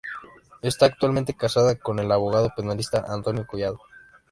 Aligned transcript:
Esta 0.63 0.87
actualmente 0.87 1.35
casada 1.37 1.75
con 1.77 1.99
el 1.99 2.11
abogado 2.11 2.51
penalista 2.57 3.05
Antonio 3.07 3.45
Collado. 3.45 3.79